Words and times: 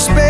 space. 0.00 0.29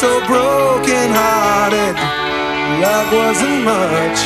so 0.00 0.18
broken 0.26 1.12
hearted. 1.12 1.94
Love 2.80 3.12
wasn't 3.12 3.64
much 3.68 4.18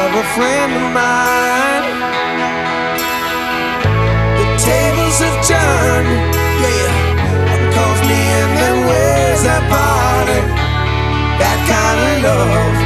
of 0.00 0.08
a 0.16 0.24
friend 0.32 0.72
of 0.80 0.86
mine. 0.96 1.86
The 4.40 4.46
tables 4.64 5.16
have 5.20 5.38
turned, 5.44 6.08
yeah. 6.64 6.88
One 7.52 7.66
calls 7.76 8.00
me 8.08 8.20
and 8.40 8.52
then 8.56 8.76
where's 8.88 9.42
that 9.44 9.64
party? 9.68 10.40
That 11.36 11.58
kind 11.68 12.00
of 12.00 12.16
love 12.24 12.76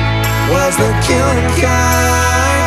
was 0.51 0.75
the 0.75 0.91
killing 1.07 1.51
kind. 1.63 2.58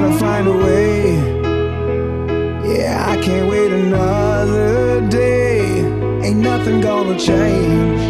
Gotta 0.00 0.16
find 0.16 0.46
a 0.46 0.52
way. 0.52 1.16
Yeah, 2.72 3.04
I 3.08 3.20
can't 3.20 3.50
wait 3.50 3.72
another 3.72 5.04
day. 5.08 5.58
Ain't 6.22 6.38
nothing 6.38 6.80
gonna 6.80 7.18
change. 7.18 8.00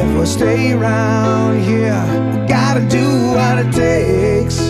If 0.00 0.18
we 0.18 0.26
stay 0.26 0.72
around 0.72 1.62
here, 1.62 2.02
we 2.32 2.48
gotta 2.48 2.84
do 2.88 3.06
what 3.36 3.58
it 3.64 3.72
takes. 3.72 4.67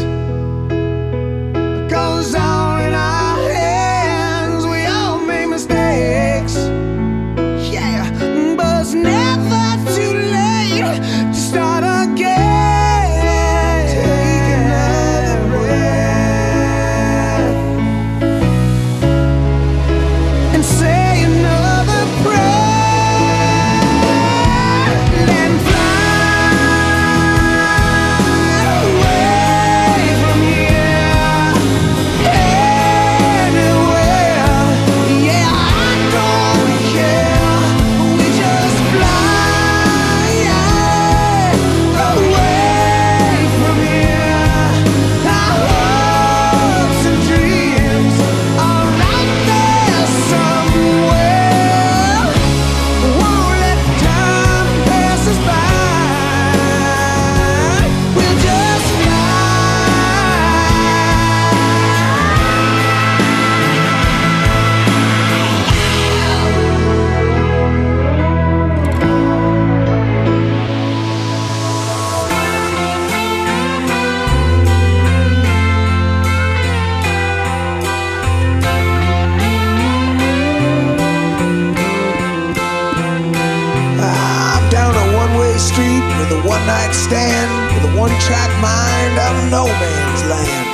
track 88.28 88.52
mind 88.60 89.16
of 89.16 89.34
no 89.48 89.64
man's 89.64 90.22
land. 90.28 90.68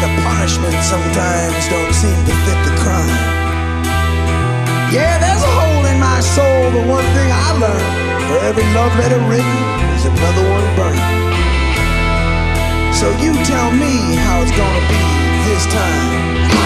The 0.00 0.08
punishment 0.24 0.80
sometimes 0.80 1.68
don't 1.68 1.92
seem 1.92 2.16
to 2.24 2.34
fit 2.44 2.60
the 2.64 2.74
crime. 2.80 3.20
Yeah, 4.88 5.20
there's 5.20 5.44
a 5.44 5.52
hole 5.60 5.84
in 5.84 6.00
my 6.00 6.20
soul, 6.20 6.72
but 6.72 6.88
one 6.88 7.04
thing 7.12 7.28
I 7.28 7.48
learned 7.60 7.92
for 8.28 8.38
every 8.48 8.64
love 8.72 8.92
letter 8.96 9.20
written 9.28 9.58
there's 9.92 10.06
another 10.08 10.44
one 10.56 10.66
burned. 10.78 11.04
So 12.96 13.12
you 13.20 13.36
tell 13.44 13.70
me 13.76 14.16
how 14.24 14.40
it's 14.40 14.56
gonna 14.56 14.84
be 14.88 15.02
this 15.44 15.66
time. 15.68 16.65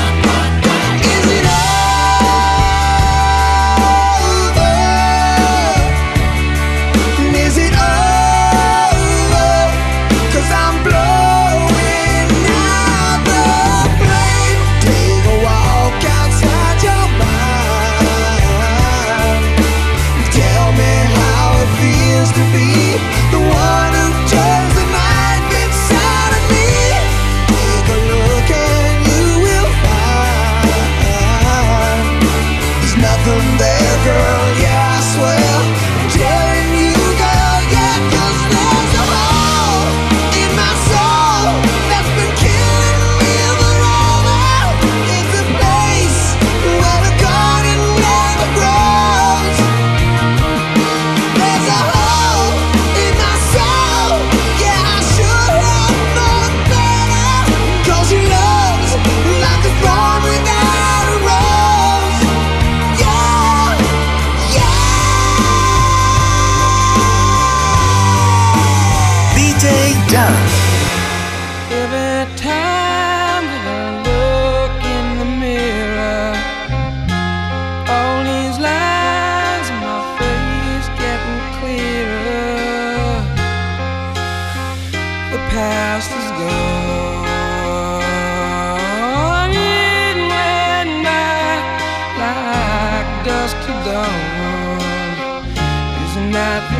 happy. 96.40 96.80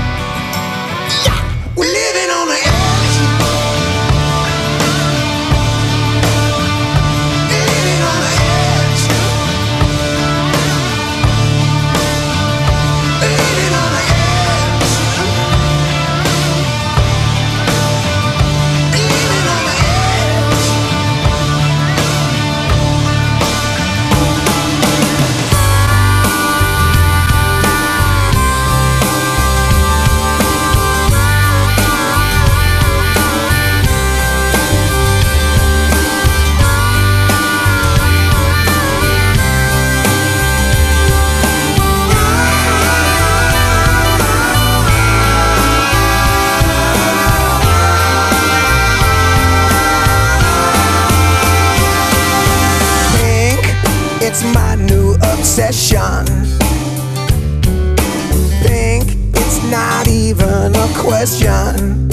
question 61.21 62.09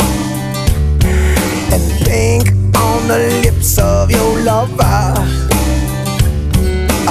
and 1.72 1.82
think 2.04 2.48
on 2.76 3.08
the 3.08 3.40
lips 3.42 3.78
of 3.78 4.10
your 4.10 4.40
lover. 4.40 5.14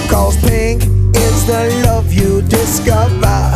Cause 0.08 0.38
pink 0.46 0.84
is 1.16 1.46
the 1.48 1.82
love 1.88 2.14
you 2.14 2.44
discover. 2.44 3.56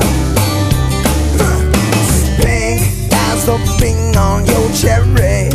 Pink 2.41 2.81
as 3.13 3.45
the 3.45 3.57
pink 3.77 4.17
on 4.17 4.43
your 4.47 4.67
cherry. 4.73 5.51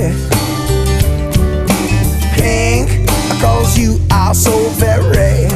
Pink, 2.38 3.08
cause 3.40 3.76
you 3.76 3.98
are 4.12 4.32
so 4.32 4.56
very. 4.78 5.48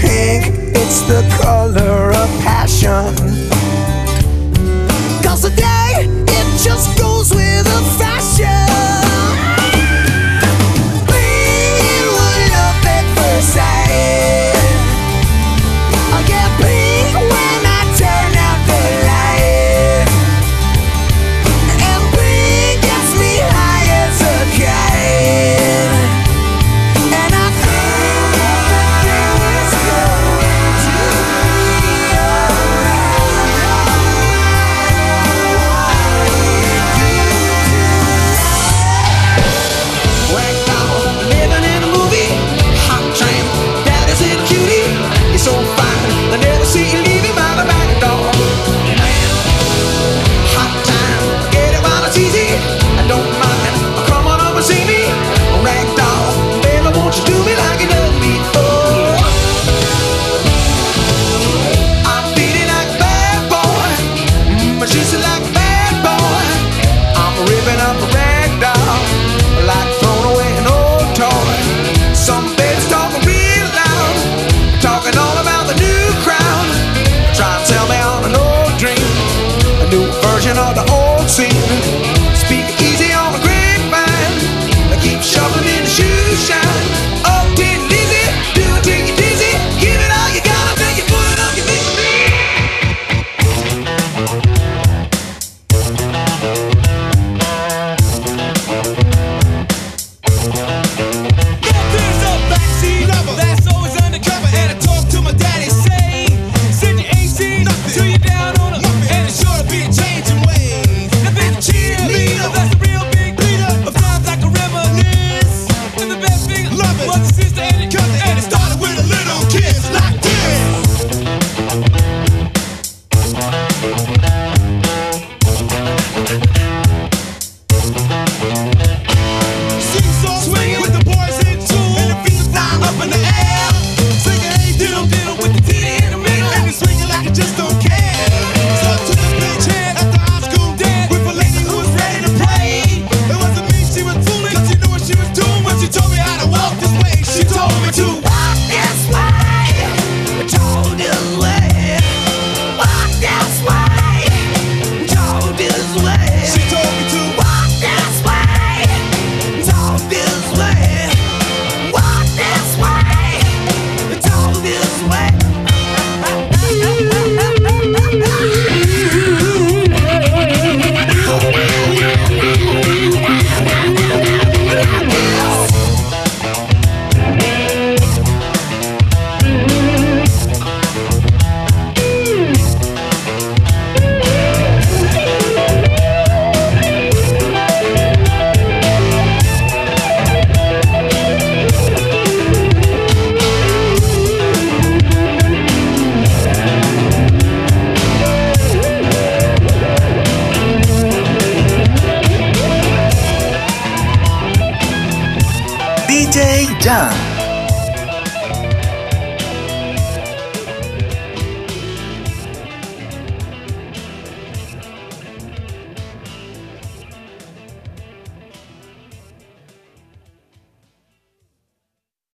Pink, 0.00 0.44
it's 0.76 1.00
the 1.08 1.26
color 1.42 2.11